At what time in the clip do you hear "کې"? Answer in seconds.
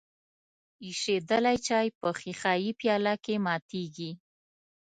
3.23-3.35